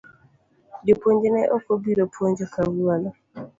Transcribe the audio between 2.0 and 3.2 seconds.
puonjo kawuono